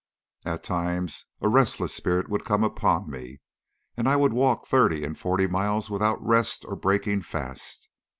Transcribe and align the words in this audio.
At 0.45 0.63
times 0.63 1.27
a 1.41 1.47
restless 1.47 1.93
spirit 1.93 2.27
would 2.27 2.43
come 2.43 2.63
upon 2.63 3.07
me, 3.07 3.39
and 3.95 4.09
I 4.09 4.15
would 4.15 4.33
walk 4.33 4.65
thirty 4.65 5.03
and 5.03 5.15
forty 5.15 5.45
miles 5.45 5.91
without 5.91 6.17
rest 6.25 6.65
or 6.65 6.75
breaking 6.75 7.21
fast. 7.21 7.87